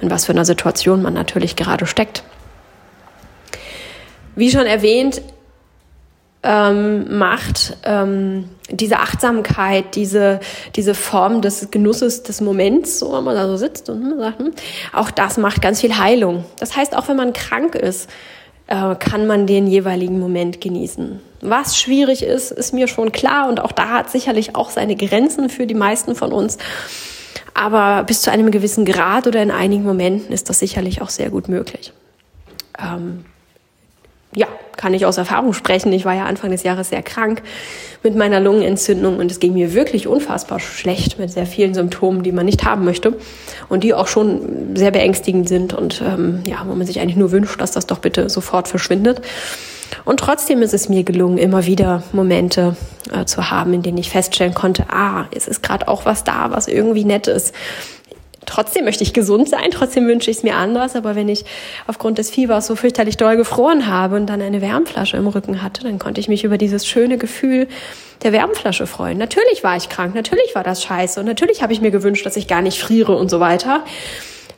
in 0.00 0.10
was 0.10 0.24
für 0.24 0.32
einer 0.32 0.44
Situation 0.44 1.02
man 1.02 1.14
natürlich 1.14 1.56
gerade 1.56 1.86
steckt. 1.86 2.24
Wie 4.34 4.50
schon 4.50 4.66
erwähnt, 4.66 5.22
ähm, 6.44 7.18
macht 7.18 7.76
ähm, 7.84 8.50
diese 8.70 8.98
Achtsamkeit, 8.98 9.94
diese, 9.94 10.40
diese 10.76 10.94
Form 10.94 11.40
des 11.40 11.70
Genusses 11.70 12.22
des 12.22 12.40
Moments, 12.40 12.98
so 12.98 13.12
wenn 13.12 13.24
man 13.24 13.34
da 13.34 13.48
so 13.48 13.56
sitzt 13.56 13.88
und 13.88 14.18
sagt, 14.18 14.38
hm, 14.38 14.52
auch 14.92 15.10
das 15.10 15.38
macht 15.38 15.62
ganz 15.62 15.80
viel 15.80 15.96
Heilung. 15.96 16.44
Das 16.58 16.76
heißt, 16.76 16.96
auch 16.96 17.08
wenn 17.08 17.16
man 17.16 17.32
krank 17.32 17.74
ist, 17.74 18.10
äh, 18.66 18.94
kann 18.96 19.26
man 19.26 19.46
den 19.46 19.66
jeweiligen 19.66 20.20
Moment 20.20 20.60
genießen. 20.60 21.20
Was 21.40 21.78
schwierig 21.78 22.22
ist, 22.22 22.50
ist 22.50 22.72
mir 22.72 22.88
schon 22.88 23.12
klar 23.12 23.48
und 23.48 23.60
auch 23.60 23.72
da 23.72 23.88
hat 23.90 24.10
sicherlich 24.10 24.54
auch 24.54 24.70
seine 24.70 24.96
Grenzen 24.96 25.48
für 25.48 25.66
die 25.66 25.74
meisten 25.74 26.14
von 26.14 26.32
uns. 26.32 26.58
Aber 27.54 28.02
bis 28.04 28.20
zu 28.20 28.30
einem 28.30 28.50
gewissen 28.50 28.84
Grad 28.84 29.26
oder 29.26 29.42
in 29.42 29.50
einigen 29.50 29.84
Momenten 29.84 30.32
ist 30.32 30.50
das 30.50 30.58
sicherlich 30.58 31.00
auch 31.00 31.10
sehr 31.10 31.30
gut 31.30 31.48
möglich. 31.48 31.92
Ähm, 32.78 33.24
ja, 34.36 34.46
kann 34.76 34.94
ich 34.94 35.06
aus 35.06 35.16
Erfahrung 35.16 35.52
sprechen. 35.52 35.92
Ich 35.92 36.04
war 36.04 36.14
ja 36.14 36.24
Anfang 36.24 36.50
des 36.50 36.62
Jahres 36.62 36.88
sehr 36.88 37.02
krank 37.02 37.42
mit 38.02 38.16
meiner 38.16 38.40
Lungenentzündung 38.40 39.18
und 39.18 39.30
es 39.30 39.40
ging 39.40 39.54
mir 39.54 39.72
wirklich 39.72 40.06
unfassbar 40.06 40.60
schlecht 40.60 41.18
mit 41.18 41.30
sehr 41.30 41.46
vielen 41.46 41.74
Symptomen, 41.74 42.22
die 42.22 42.32
man 42.32 42.46
nicht 42.46 42.64
haben 42.64 42.84
möchte 42.84 43.14
und 43.68 43.84
die 43.84 43.94
auch 43.94 44.08
schon 44.08 44.76
sehr 44.76 44.90
beängstigend 44.90 45.48
sind 45.48 45.72
und 45.72 46.02
ähm, 46.06 46.42
ja, 46.46 46.64
wo 46.66 46.74
man 46.74 46.86
sich 46.86 47.00
eigentlich 47.00 47.16
nur 47.16 47.32
wünscht, 47.32 47.60
dass 47.60 47.72
das 47.72 47.86
doch 47.86 47.98
bitte 47.98 48.28
sofort 48.28 48.68
verschwindet. 48.68 49.22
Und 50.04 50.18
trotzdem 50.18 50.60
ist 50.62 50.74
es 50.74 50.88
mir 50.88 51.04
gelungen, 51.04 51.38
immer 51.38 51.66
wieder 51.66 52.02
Momente 52.12 52.76
äh, 53.12 53.24
zu 53.24 53.50
haben, 53.50 53.72
in 53.72 53.82
denen 53.82 53.98
ich 53.98 54.10
feststellen 54.10 54.54
konnte, 54.54 54.86
ah, 54.90 55.26
es 55.34 55.46
ist 55.46 55.62
gerade 55.62 55.88
auch 55.88 56.04
was 56.04 56.24
da, 56.24 56.50
was 56.50 56.68
irgendwie 56.68 57.04
nett 57.04 57.26
ist 57.26 57.54
trotzdem 58.46 58.84
möchte 58.84 59.02
ich 59.02 59.12
gesund 59.12 59.48
sein, 59.48 59.70
trotzdem 59.70 60.06
wünsche 60.06 60.30
ich 60.30 60.38
es 60.38 60.42
mir 60.42 60.56
anders, 60.56 60.96
aber 60.96 61.14
wenn 61.14 61.28
ich 61.28 61.44
aufgrund 61.86 62.18
des 62.18 62.30
Fiebers 62.30 62.66
so 62.66 62.76
fürchterlich 62.76 63.16
doll 63.16 63.36
gefroren 63.36 63.86
habe 63.86 64.16
und 64.16 64.26
dann 64.26 64.42
eine 64.42 64.60
Wärmflasche 64.60 65.16
im 65.16 65.26
Rücken 65.26 65.62
hatte, 65.62 65.82
dann 65.82 65.98
konnte 65.98 66.20
ich 66.20 66.28
mich 66.28 66.44
über 66.44 66.58
dieses 66.58 66.86
schöne 66.86 67.18
Gefühl 67.18 67.68
der 68.22 68.32
Wärmflasche 68.32 68.86
freuen. 68.86 69.18
Natürlich 69.18 69.62
war 69.62 69.76
ich 69.76 69.88
krank, 69.88 70.14
natürlich 70.14 70.54
war 70.54 70.64
das 70.64 70.82
scheiße 70.82 71.20
und 71.20 71.26
natürlich 71.26 71.62
habe 71.62 71.72
ich 71.72 71.80
mir 71.80 71.90
gewünscht, 71.90 72.24
dass 72.24 72.36
ich 72.36 72.48
gar 72.48 72.62
nicht 72.62 72.80
friere 72.80 73.16
und 73.16 73.30
so 73.30 73.40
weiter. 73.40 73.84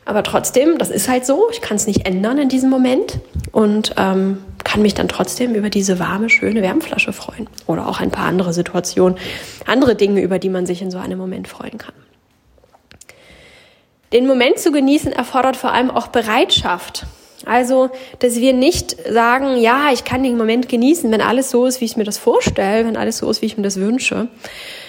Aber 0.05 0.23
trotzdem, 0.23 0.79
das 0.79 0.91
ist 0.91 1.09
halt 1.09 1.27
so, 1.27 1.49
ich 1.51 1.61
kann 1.61 1.77
es 1.77 1.89
nicht 1.89 2.07
ändern 2.07 2.39
in 2.39 2.49
diesem 2.49 2.71
Moment 2.71 3.19
und 3.51 3.93
ähm, 3.97 4.39
kann 4.63 4.81
mich 4.81 4.95
dann 4.95 5.09
trotzdem 5.09 5.55
über 5.55 5.69
diese 5.69 5.99
warme, 5.99 6.31
schöne 6.31 6.63
Wärmflasche 6.63 7.13
freuen. 7.13 7.49
Oder 7.67 7.89
auch 7.89 8.01
ein 8.01 8.13
paar 8.13 8.27
andere 8.27 8.53
Situationen, 8.53 9.19
andere 9.67 9.97
Dinge, 9.97 10.21
über 10.21 10.39
die 10.39 10.49
man 10.49 10.65
sich 10.65 10.81
in 10.81 10.93
so 10.93 10.99
einem 10.99 11.19
Moment 11.19 11.49
freuen 11.49 11.77
kann. 11.77 11.95
Den 14.13 14.27
Moment 14.27 14.59
zu 14.59 14.71
genießen 14.73 15.13
erfordert 15.13 15.57
vor 15.57 15.73
allem 15.73 15.91
auch 15.91 16.09
Bereitschaft. 16.09 17.07
Also, 17.45 17.91
dass 18.19 18.37
wir 18.37 18.53
nicht 18.53 18.97
sagen, 19.09 19.57
ja, 19.59 19.91
ich 19.93 20.05
kann 20.05 20.23
den 20.23 20.37
Moment 20.37 20.69
genießen, 20.69 21.11
wenn 21.13 21.21
alles 21.21 21.51
so 21.51 21.67
ist, 21.67 21.81
wie 21.81 21.85
ich 21.85 21.97
mir 21.97 22.05
das 22.05 22.19
vorstelle, 22.19 22.87
wenn 22.87 22.97
alles 22.97 23.19
so 23.19 23.31
ist, 23.31 23.43
wie 23.43 23.47
ich 23.47 23.57
mir 23.57 23.63
das 23.63 23.77
wünsche, 23.77 24.29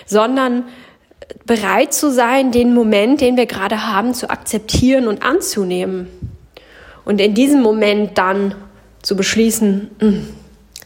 sondern 0.06 0.64
bereit 1.46 1.94
zu 1.94 2.12
sein, 2.12 2.52
den 2.52 2.74
Moment, 2.74 3.22
den 3.22 3.38
wir 3.38 3.46
gerade 3.46 3.88
haben, 3.88 4.14
zu 4.14 4.30
akzeptieren 4.30 5.08
und 5.08 5.24
anzunehmen. 5.24 6.08
Und 7.06 7.20
in 7.22 7.34
diesem 7.34 7.62
Moment 7.62 8.18
dann 8.18 8.56
zu 9.02 9.16
beschließen, 9.16 9.92
mh, 10.00 10.08
hm, 10.08 10.28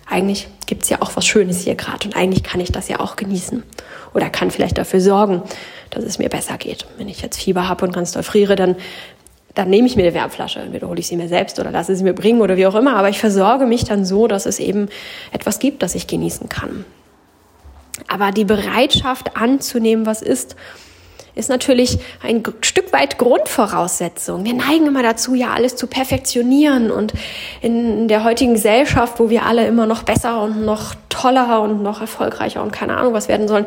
eigentlich 0.07 0.47
gibt's 0.65 0.89
ja 0.89 1.01
auch 1.01 1.15
was 1.15 1.25
Schönes 1.25 1.61
hier 1.61 1.75
gerade 1.75 2.07
und 2.07 2.15
eigentlich 2.15 2.43
kann 2.43 2.59
ich 2.59 2.71
das 2.71 2.89
ja 2.89 2.99
auch 2.99 3.15
genießen 3.15 3.63
oder 4.13 4.29
kann 4.29 4.51
vielleicht 4.51 4.77
dafür 4.77 5.01
sorgen, 5.01 5.41
dass 5.89 6.03
es 6.03 6.19
mir 6.19 6.29
besser 6.29 6.57
geht. 6.57 6.85
Wenn 6.97 7.09
ich 7.09 7.21
jetzt 7.21 7.41
Fieber 7.41 7.69
habe 7.69 7.85
und 7.85 7.93
ganz 7.93 8.11
doll 8.11 8.23
friere, 8.23 8.55
dann, 8.55 8.75
dann 9.55 9.69
nehme 9.69 9.87
ich 9.87 9.95
mir 9.95 10.03
eine 10.03 10.13
Wärmflasche. 10.13 10.59
Entweder 10.59 10.87
hole 10.87 10.99
ich 10.99 11.07
sie 11.07 11.17
mir 11.17 11.27
selbst 11.27 11.59
oder 11.59 11.71
lasse 11.71 11.95
sie 11.95 12.03
mir 12.03 12.13
bringen 12.13 12.41
oder 12.41 12.57
wie 12.57 12.67
auch 12.67 12.75
immer. 12.75 12.95
Aber 12.95 13.09
ich 13.09 13.19
versorge 13.19 13.65
mich 13.65 13.85
dann 13.85 14.05
so, 14.05 14.27
dass 14.27 14.45
es 14.45 14.59
eben 14.59 14.89
etwas 15.31 15.59
gibt, 15.59 15.83
das 15.83 15.95
ich 15.95 16.07
genießen 16.07 16.49
kann. 16.49 16.85
Aber 18.07 18.31
die 18.31 18.45
Bereitschaft 18.45 19.37
anzunehmen, 19.37 20.05
was 20.05 20.21
ist, 20.21 20.55
ist 21.35 21.49
natürlich 21.49 21.97
ein 22.21 22.43
Stück 22.61 22.91
weit 22.91 23.17
Grundvoraussetzung. 23.17 24.43
Wir 24.43 24.53
neigen 24.53 24.87
immer 24.87 25.03
dazu, 25.03 25.33
ja 25.33 25.53
alles 25.53 25.75
zu 25.75 25.87
perfektionieren 25.87 26.91
und 26.91 27.13
in 27.61 28.07
der 28.07 28.23
heutigen 28.23 28.53
Gesellschaft, 28.53 29.19
wo 29.19 29.29
wir 29.29 29.45
alle 29.45 29.65
immer 29.65 29.85
noch 29.85 30.03
besser 30.03 30.41
und 30.41 30.65
noch 30.65 30.93
toller 31.21 31.61
und 31.61 31.83
noch 31.83 32.01
erfolgreicher 32.01 32.63
und 32.63 32.71
keine 32.71 32.97
Ahnung 32.97 33.13
was 33.13 33.27
werden 33.27 33.47
sollen, 33.47 33.65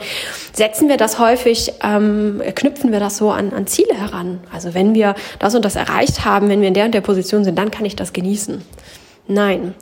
setzen 0.53 0.89
wir 0.89 0.97
das 0.97 1.19
häufig, 1.19 1.73
ähm, 1.83 2.43
knüpfen 2.55 2.93
wir 2.93 3.01
das 3.01 3.17
so 3.17 3.31
an, 3.31 3.53
an 3.53 3.67
Ziele 3.67 3.95
heran. 3.95 4.41
Also 4.53 4.75
wenn 4.75 4.95
wir 4.95 5.15
das 5.39 5.55
und 5.55 5.65
das 5.65 5.77
erreicht 5.77 6.25
haben, 6.25 6.49
wenn 6.49 6.61
wir 6.61 6.69
in 6.69 6.75
der 6.75 6.87
und 6.87 6.95
der 6.95 7.01
Position 7.01 7.45
sind, 7.45 7.59
dann 7.59 7.71
kann 7.71 7.85
ich 7.85 7.97
das 7.97 8.13
genießen. 8.13 8.63
Nein, 9.27 9.75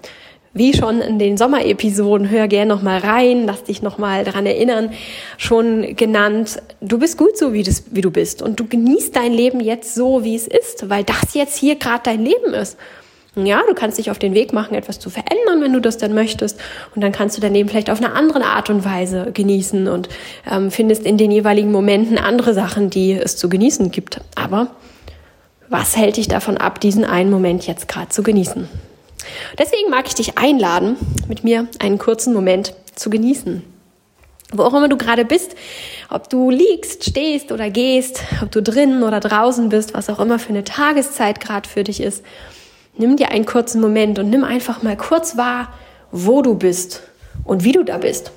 wie 0.54 0.74
schon 0.74 1.00
in 1.00 1.18
den 1.18 1.38
Sommerepisoden, 1.38 2.28
hör 2.28 2.46
gerne 2.46 2.74
noch 2.74 2.82
mal 2.82 2.98
rein, 2.98 3.46
lass 3.46 3.64
dich 3.64 3.80
noch 3.80 3.96
mal 3.96 4.24
daran 4.24 4.44
erinnern, 4.44 4.90
schon 5.38 5.96
genannt, 5.96 6.60
du 6.82 6.98
bist 6.98 7.16
gut 7.16 7.38
so, 7.38 7.54
wie, 7.54 7.62
das, 7.62 7.84
wie 7.90 8.02
du 8.02 8.10
bist 8.10 8.42
und 8.42 8.60
du 8.60 8.66
genießt 8.66 9.16
dein 9.16 9.32
Leben 9.32 9.60
jetzt 9.60 9.94
so, 9.94 10.24
wie 10.24 10.36
es 10.36 10.46
ist, 10.46 10.90
weil 10.90 11.04
das 11.04 11.32
jetzt 11.32 11.56
hier 11.56 11.76
gerade 11.76 12.02
dein 12.04 12.22
Leben 12.22 12.52
ist. 12.52 12.76
Ja, 13.34 13.62
du 13.66 13.72
kannst 13.74 13.96
dich 13.96 14.10
auf 14.10 14.18
den 14.18 14.34
Weg 14.34 14.52
machen, 14.52 14.74
etwas 14.74 14.98
zu 14.98 15.08
verändern, 15.08 15.62
wenn 15.62 15.72
du 15.72 15.80
das 15.80 15.96
dann 15.96 16.12
möchtest. 16.12 16.60
Und 16.94 17.02
dann 17.02 17.12
kannst 17.12 17.36
du 17.36 17.40
dein 17.40 17.54
Leben 17.54 17.70
vielleicht 17.70 17.88
auf 17.88 17.98
eine 17.98 18.12
andere 18.12 18.44
Art 18.44 18.68
und 18.68 18.84
Weise 18.84 19.30
genießen 19.32 19.88
und 19.88 20.10
ähm, 20.50 20.70
findest 20.70 21.04
in 21.06 21.16
den 21.16 21.30
jeweiligen 21.30 21.72
Momenten 21.72 22.18
andere 22.18 22.52
Sachen, 22.52 22.90
die 22.90 23.12
es 23.12 23.38
zu 23.38 23.48
genießen 23.48 23.90
gibt. 23.90 24.20
Aber 24.34 24.68
was 25.70 25.96
hält 25.96 26.18
dich 26.18 26.28
davon 26.28 26.58
ab, 26.58 26.80
diesen 26.80 27.06
einen 27.06 27.30
Moment 27.30 27.66
jetzt 27.66 27.88
gerade 27.88 28.10
zu 28.10 28.22
genießen? 28.22 28.68
Deswegen 29.58 29.88
mag 29.88 30.06
ich 30.06 30.14
dich 30.14 30.36
einladen, 30.36 30.96
mit 31.26 31.42
mir 31.42 31.68
einen 31.78 31.96
kurzen 31.96 32.34
Moment 32.34 32.74
zu 32.94 33.08
genießen. 33.08 33.62
Wo 34.52 34.64
auch 34.64 34.74
immer 34.74 34.90
du 34.90 34.98
gerade 34.98 35.24
bist, 35.24 35.56
ob 36.10 36.28
du 36.28 36.50
liegst, 36.50 37.08
stehst 37.08 37.50
oder 37.50 37.70
gehst, 37.70 38.20
ob 38.42 38.50
du 38.50 38.62
drinnen 38.62 39.02
oder 39.02 39.20
draußen 39.20 39.70
bist, 39.70 39.94
was 39.94 40.10
auch 40.10 40.20
immer 40.20 40.38
für 40.38 40.50
eine 40.50 40.64
Tageszeit 40.64 41.40
gerade 41.40 41.66
für 41.66 41.84
dich 41.84 42.02
ist, 42.02 42.22
nimm 42.96 43.16
dir 43.16 43.30
einen 43.30 43.46
kurzen 43.46 43.80
Moment 43.80 44.18
und 44.18 44.30
nimm 44.30 44.44
einfach 44.44 44.82
mal 44.82 44.96
kurz 44.96 45.36
wahr, 45.36 45.72
wo 46.10 46.42
du 46.42 46.54
bist 46.54 47.02
und 47.44 47.64
wie 47.64 47.72
du 47.72 47.82
da 47.82 47.98
bist. 47.98 48.32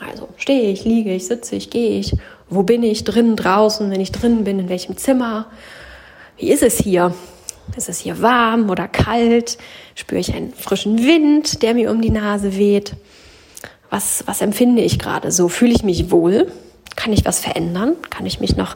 Also 0.00 0.28
stehe 0.36 0.70
ich, 0.70 0.84
liege 0.84 1.12
ich, 1.12 1.26
sitze 1.26 1.56
ich, 1.56 1.70
gehe 1.70 1.98
ich, 1.98 2.14
wo 2.48 2.62
bin 2.62 2.82
ich, 2.82 3.04
drinnen, 3.04 3.36
draußen, 3.36 3.90
wenn 3.90 4.00
ich 4.00 4.12
drinnen 4.12 4.44
bin, 4.44 4.58
in 4.58 4.68
welchem 4.68 4.96
Zimmer, 4.96 5.46
wie 6.36 6.50
ist 6.50 6.62
es 6.62 6.78
hier? 6.78 7.14
Ist 7.76 7.88
es 7.88 7.98
hier 7.98 8.22
warm 8.22 8.70
oder 8.70 8.88
kalt? 8.88 9.58
Spüre 9.94 10.20
ich 10.20 10.34
einen 10.34 10.54
frischen 10.54 11.04
Wind, 11.04 11.62
der 11.62 11.74
mir 11.74 11.90
um 11.90 12.00
die 12.00 12.10
Nase 12.10 12.56
weht? 12.56 12.94
Was, 13.90 14.22
was 14.26 14.40
empfinde 14.40 14.82
ich 14.82 14.98
gerade 14.98 15.30
so? 15.32 15.48
Fühle 15.48 15.72
ich 15.72 15.82
mich 15.82 16.10
wohl? 16.10 16.50
Kann 16.96 17.12
ich 17.12 17.24
was 17.26 17.40
verändern? 17.40 17.94
Kann 18.08 18.24
ich 18.24 18.40
mich 18.40 18.56
noch 18.56 18.74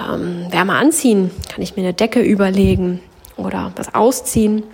ähm, 0.00 0.46
wärmer 0.50 0.76
anziehen? 0.76 1.30
Kann 1.52 1.62
ich 1.62 1.76
mir 1.76 1.82
eine 1.82 1.94
Decke 1.94 2.20
überlegen 2.20 3.00
oder 3.36 3.72
was 3.76 3.94
ausziehen? 3.94 4.64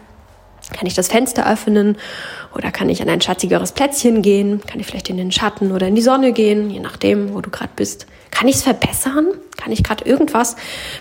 Kann 0.73 0.87
ich 0.87 0.95
das 0.95 1.09
Fenster 1.09 1.51
öffnen 1.51 1.97
oder 2.55 2.71
kann 2.71 2.89
ich 2.89 3.01
an 3.01 3.09
ein 3.09 3.21
schattigeres 3.21 3.73
Plätzchen 3.73 4.23
gehen? 4.23 4.61
Kann 4.67 4.81
ich 4.81 4.87
vielleicht 4.87 5.09
in 5.09 5.17
den 5.17 5.33
Schatten 5.33 5.73
oder 5.73 5.87
in 5.87 5.95
die 5.95 6.03
Sonne 6.03 6.33
gehen, 6.33 6.71
je 6.71 6.81
nachdem, 6.81 7.35
wo 7.35 7.41
du 7.41 7.51
gerade 7.51 7.71
bist? 7.75 8.07
Kann 8.31 8.49
ich 8.49 8.57
es 8.57 8.63
verbessern? 8.63 9.29
Kann 9.57 9.73
ich 9.73 9.83
gerade 9.83 10.05
irgendwas 10.05 10.57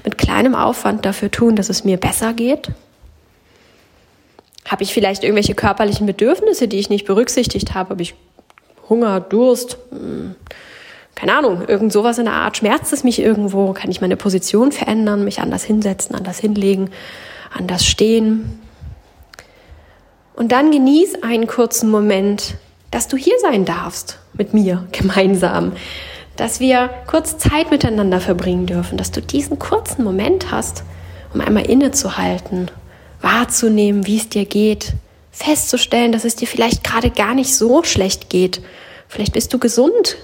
mit 0.06 0.18
kleinem 0.18 0.56
Aufwand 0.56 1.06
dafür 1.06 1.32
tun, 1.32 1.56
dass 1.56 1.70
es 1.70 1.84
mir 1.84 1.98
besser 1.98 2.34
geht? 2.34 2.70
Habe 4.66 4.84
ich 4.84 4.94
vielleicht 4.94 5.24
irgendwelche 5.24 5.56
körperlichen 5.56 6.06
Bedürfnisse, 6.06 6.68
die 6.68 6.78
ich 6.78 6.90
nicht 6.90 7.06
berücksichtigt 7.06 7.74
habe? 7.74 7.92
Habe 7.92 8.02
ich 8.02 8.16
Hunger, 8.90 9.20
Durst? 9.20 9.78
Hm, 9.92 10.36
keine 11.16 11.36
Ahnung, 11.36 11.68
irgend 11.68 11.92
sowas 11.92 12.20
in 12.20 12.26
der 12.26 12.34
Art. 12.36 12.58
Schmerzt 12.58 12.94
es 12.94 13.04
mich 13.04 13.20
irgendwo? 13.20 13.74
Kann 13.74 13.90
ich 13.90 14.02
meine 14.02 14.18
Position 14.18 14.72
verändern, 14.72 15.24
mich 15.24 15.40
anders 15.40 15.64
hinsetzen, 15.64 16.16
anders 16.16 16.38
hinlegen, 16.38 16.92
anders 17.58 17.86
stehen? 17.86 18.60
Und 20.36 20.52
dann 20.52 20.72
genieß 20.72 21.24
einen 21.24 21.48
kurzen 21.48 21.90
Moment, 21.90 22.56
dass 22.92 23.08
du 23.08 23.18
hier 23.18 23.36
sein 23.42 23.66
darfst 23.66 24.20
mit 24.34 24.54
mir 24.54 24.88
gemeinsam, 24.92 25.74
dass 26.36 26.60
wir 26.60 26.90
kurz 27.08 27.38
Zeit 27.38 27.72
miteinander 27.72 28.22
verbringen 28.22 28.68
dürfen, 28.68 28.98
dass 28.98 29.12
du 29.12 29.22
diesen 29.22 29.58
kurzen 29.58 30.04
Moment 30.04 30.52
hast, 30.52 30.84
um 31.34 31.42
einmal 31.42 31.66
innezuhalten, 31.66 32.70
wahrzunehmen, 33.22 34.06
wie 34.06 34.18
es 34.18 34.30
dir 34.30 34.46
geht, 34.46 34.94
festzustellen, 35.32 36.12
dass 36.12 36.26
es 36.26 36.36
dir 36.36 36.48
vielleicht 36.48 36.84
gerade 36.84 37.10
gar 37.10 37.34
nicht 37.34 37.56
so 37.56 37.84
schlecht 37.84 38.30
geht. 38.30 38.62
Vielleicht 39.08 39.34
bist 39.34 39.54
du 39.54 39.60
gesund, 39.60 40.18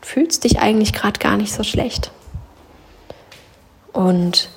fühlst 0.00 0.44
dich 0.44 0.58
eigentlich 0.58 0.92
gerade 0.92 1.18
gar 1.18 1.36
nicht 1.36 1.52
so 1.52 1.62
schlecht. 1.62 2.10
Und 3.92 4.48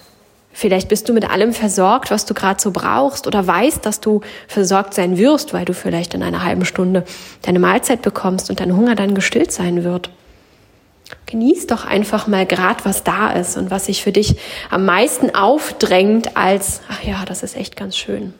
Vielleicht 0.53 0.89
bist 0.89 1.07
du 1.07 1.13
mit 1.13 1.29
allem 1.29 1.53
versorgt, 1.53 2.11
was 2.11 2.25
du 2.25 2.33
gerade 2.33 2.61
so 2.61 2.71
brauchst 2.71 3.25
oder 3.25 3.45
weißt, 3.45 3.85
dass 3.85 4.01
du 4.01 4.21
versorgt 4.47 4.93
sein 4.93 5.17
wirst, 5.17 5.53
weil 5.53 5.65
du 5.65 5.73
vielleicht 5.73 6.13
in 6.13 6.23
einer 6.23 6.43
halben 6.43 6.65
Stunde 6.65 7.05
deine 7.41 7.59
Mahlzeit 7.59 8.01
bekommst 8.01 8.49
und 8.49 8.59
dein 8.59 8.75
Hunger 8.75 8.95
dann 8.95 9.15
gestillt 9.15 9.51
sein 9.51 9.83
wird. 9.83 10.09
Genieß 11.25 11.67
doch 11.67 11.85
einfach 11.85 12.27
mal 12.27 12.45
grad, 12.45 12.85
was 12.85 13.03
da 13.03 13.31
ist 13.31 13.57
und 13.57 13.71
was 13.71 13.85
sich 13.85 14.03
für 14.03 14.11
dich 14.11 14.35
am 14.69 14.85
meisten 14.85 15.33
aufdrängt 15.33 16.35
als, 16.35 16.81
ach 16.89 17.03
ja, 17.03 17.23
das 17.25 17.43
ist 17.43 17.55
echt 17.55 17.75
ganz 17.75 17.97
schön. 17.97 18.33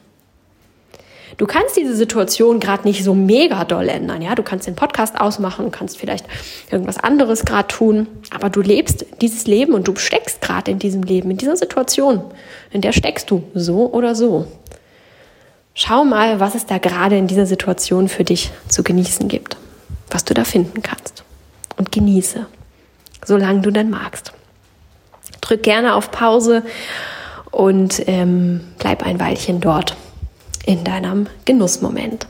Du 1.38 1.46
kannst 1.46 1.78
diese 1.78 1.96
Situation 1.96 2.60
gerade 2.60 2.88
nicht 2.88 3.04
so 3.04 3.14
mega 3.14 3.64
doll 3.66 3.90
ändern. 3.90 4.22
Ja, 4.22 4.36
du 4.36 4.44
kannst 4.44 4.68
den 4.68 4.76
Podcast 4.76 5.20
ausmachen, 5.20 5.72
kannst 5.72 5.98
vielleicht 5.98 6.26
irgendwas 6.70 6.98
anderes 6.98 7.46
gerade 7.46 7.68
tun, 7.68 8.08
aber 8.32 8.50
du 8.50 8.62
lebst 8.62 9.06
dieses 9.22 9.48
Leben 9.48 9.74
und 9.74 9.88
du 9.88 9.96
steckst 9.96 10.42
gerade 10.42 10.72
in 10.72 10.80
diesem 10.80 11.04
Leben, 11.04 11.32
in 11.32 11.38
dieser 11.38 11.56
Situation, 11.56 12.22
in 12.72 12.82
der 12.82 12.92
steckst 12.92 13.32
du 13.32 13.44
so 13.54 13.92
oder 13.92 14.16
so. 14.16 14.46
Schau 15.74 16.04
mal, 16.04 16.40
was 16.40 16.54
es 16.56 16.66
da 16.66 16.78
gerade 16.80 17.18
in 17.18 17.28
dieser 17.28 17.46
Situation 17.46 18.10
für 18.10 18.26
dich 18.26 18.52
zu 18.68 18.84
genießen 18.84 19.28
gibt, 19.30 19.56
was 20.10 20.26
du 20.26 20.34
da 20.34 20.44
finden 20.44 20.82
kannst. 20.82 21.24
Und 21.78 21.92
genieße, 21.92 22.46
solange 23.26 23.62
du 23.62 23.72
dann 23.72 23.90
magst. 23.90 24.34
Drück 25.40 25.64
gerne 25.64 25.96
auf 25.96 26.12
Pause 26.12 26.64
und 27.52 28.04
ähm, 28.08 28.62
bleib 28.78 29.04
ein 29.04 29.20
Weilchen 29.20 29.62
dort 29.62 29.96
in 30.66 30.84
deinem 30.84 31.28
Genussmoment. 31.46 32.28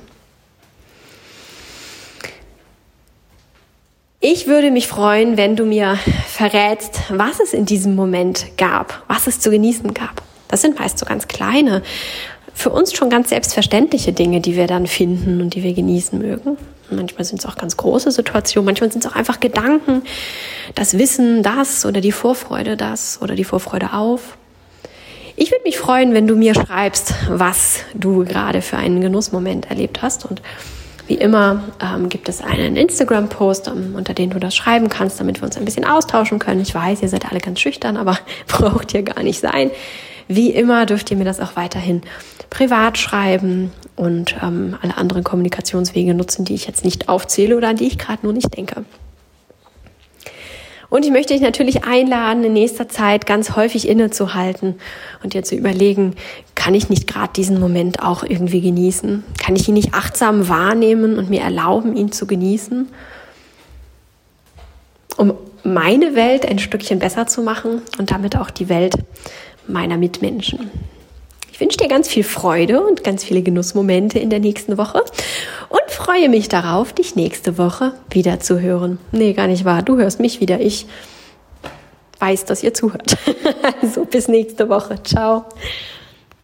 Ich 4.23 4.45
würde 4.45 4.69
mich 4.69 4.87
freuen, 4.87 5.35
wenn 5.35 5.55
du 5.55 5.65
mir 5.65 5.97
verrätst, 6.27 6.99
was 7.09 7.39
es 7.39 7.53
in 7.53 7.65
diesem 7.65 7.95
Moment 7.95 8.55
gab, 8.55 9.03
was 9.07 9.25
es 9.25 9.39
zu 9.39 9.49
genießen 9.49 9.95
gab. 9.95 10.21
Das 10.47 10.61
sind 10.61 10.77
meist 10.77 10.99
so 10.99 11.07
ganz 11.07 11.27
kleine, 11.27 11.81
für 12.53 12.69
uns 12.69 12.93
schon 12.93 13.09
ganz 13.09 13.29
selbstverständliche 13.29 14.13
Dinge, 14.13 14.39
die 14.39 14.55
wir 14.55 14.67
dann 14.67 14.85
finden 14.85 15.41
und 15.41 15.55
die 15.55 15.63
wir 15.63 15.73
genießen 15.73 16.19
mögen. 16.19 16.57
Manchmal 16.91 17.23
sind 17.23 17.39
es 17.39 17.45
auch 17.45 17.55
ganz 17.55 17.77
große 17.77 18.11
Situationen, 18.11 18.65
manchmal 18.65 18.91
sind 18.91 19.03
es 19.03 19.11
auch 19.11 19.15
einfach 19.15 19.39
Gedanken, 19.39 20.03
das 20.75 20.97
Wissen, 20.97 21.41
das 21.41 21.85
oder 21.85 22.01
die 22.01 22.11
Vorfreude, 22.11 22.77
das 22.77 23.19
oder 23.21 23.35
die 23.35 23.45
Vorfreude 23.45 23.93
auf. 23.93 24.37
Ich 25.41 25.49
würde 25.49 25.63
mich 25.63 25.79
freuen, 25.79 26.13
wenn 26.13 26.27
du 26.27 26.35
mir 26.35 26.53
schreibst, 26.53 27.15
was 27.27 27.79
du 27.95 28.23
gerade 28.25 28.61
für 28.61 28.77
einen 28.77 29.01
Genussmoment 29.01 29.71
erlebt 29.71 30.03
hast 30.03 30.23
und 30.23 30.39
wie 31.07 31.15
immer 31.15 31.63
ähm, 31.81 32.09
gibt 32.09 32.29
es 32.29 32.41
einen 32.41 32.75
Instagram-Post, 32.75 33.67
um, 33.69 33.95
unter 33.95 34.13
den 34.13 34.29
du 34.29 34.39
das 34.39 34.55
schreiben 34.55 34.87
kannst, 34.87 35.19
damit 35.19 35.41
wir 35.41 35.45
uns 35.45 35.57
ein 35.57 35.65
bisschen 35.65 35.83
austauschen 35.83 36.37
können. 36.37 36.61
Ich 36.61 36.75
weiß, 36.75 37.01
ihr 37.01 37.09
seid 37.09 37.27
alle 37.31 37.39
ganz 37.39 37.59
schüchtern, 37.59 37.97
aber 37.97 38.19
braucht 38.47 38.93
ihr 38.93 39.01
gar 39.01 39.23
nicht 39.23 39.39
sein. 39.39 39.71
Wie 40.27 40.51
immer 40.51 40.85
dürft 40.85 41.09
ihr 41.09 41.17
mir 41.17 41.25
das 41.25 41.39
auch 41.39 41.55
weiterhin 41.55 42.03
privat 42.51 42.99
schreiben 42.99 43.71
und 43.95 44.35
ähm, 44.43 44.77
alle 44.79 44.95
anderen 44.95 45.23
Kommunikationswege 45.23 46.13
nutzen, 46.13 46.45
die 46.45 46.53
ich 46.53 46.67
jetzt 46.67 46.85
nicht 46.85 47.09
aufzähle 47.09 47.57
oder 47.57 47.69
an 47.69 47.77
die 47.77 47.87
ich 47.87 47.97
gerade 47.97 48.19
nur 48.21 48.33
nicht 48.33 48.55
denke. 48.55 48.85
Und 50.91 51.05
ich 51.05 51.11
möchte 51.11 51.33
dich 51.33 51.41
natürlich 51.41 51.85
einladen, 51.85 52.43
in 52.43 52.51
nächster 52.51 52.89
Zeit 52.89 53.25
ganz 53.25 53.55
häufig 53.55 53.87
innezuhalten 53.87 54.75
und 55.23 55.33
dir 55.33 55.41
zu 55.41 55.55
überlegen, 55.55 56.17
kann 56.53 56.75
ich 56.75 56.89
nicht 56.89 57.07
gerade 57.07 57.31
diesen 57.33 57.61
Moment 57.61 58.03
auch 58.03 58.23
irgendwie 58.23 58.59
genießen? 58.59 59.23
Kann 59.41 59.55
ich 59.55 59.69
ihn 59.69 59.75
nicht 59.75 59.93
achtsam 59.93 60.49
wahrnehmen 60.49 61.17
und 61.17 61.29
mir 61.29 61.39
erlauben, 61.39 61.95
ihn 61.95 62.11
zu 62.11 62.27
genießen? 62.27 62.89
Um 65.15 65.33
meine 65.63 66.13
Welt 66.13 66.45
ein 66.45 66.59
Stückchen 66.59 66.99
besser 66.99 67.25
zu 67.25 67.41
machen 67.41 67.81
und 67.97 68.11
damit 68.11 68.35
auch 68.35 68.49
die 68.49 68.67
Welt 68.67 68.95
meiner 69.67 69.95
Mitmenschen 69.95 70.71
wünsche 71.61 71.77
dir 71.77 71.87
ganz 71.87 72.07
viel 72.07 72.23
Freude 72.23 72.81
und 72.81 73.03
ganz 73.03 73.23
viele 73.23 73.41
Genussmomente 73.41 74.19
in 74.19 74.29
der 74.29 74.39
nächsten 74.39 74.77
Woche 74.77 75.03
und 75.69 75.91
freue 75.91 76.27
mich 76.27 76.49
darauf, 76.49 76.91
dich 76.91 77.15
nächste 77.15 77.57
Woche 77.57 77.93
wieder 78.09 78.39
zu 78.39 78.59
hören. 78.59 78.97
Nee, 79.11 79.33
gar 79.33 79.47
nicht 79.47 79.63
wahr. 79.63 79.83
Du 79.83 79.97
hörst 79.97 80.19
mich 80.19 80.41
wieder. 80.41 80.59
Ich 80.59 80.87
weiß, 82.19 82.45
dass 82.45 82.63
ihr 82.63 82.73
zuhört. 82.73 83.17
Also 83.81 84.05
bis 84.05 84.27
nächste 84.27 84.69
Woche. 84.69 85.01
Ciao. 85.03 85.45